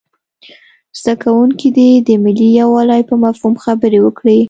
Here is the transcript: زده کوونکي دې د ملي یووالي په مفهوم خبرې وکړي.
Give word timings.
زده 0.99 1.13
کوونکي 1.23 1.67
دې 1.77 1.89
د 2.07 2.09
ملي 2.23 2.49
یووالي 2.59 3.01
په 3.09 3.15
مفهوم 3.23 3.53
خبرې 3.63 3.99
وکړي. 4.01 4.39